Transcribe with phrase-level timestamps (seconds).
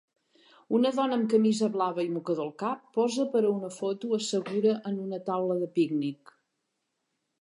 [0.77, 4.75] Una dona amb camisa blava i mocador al cap posa per a una foto assegura
[4.93, 6.35] en una taula de pícnic.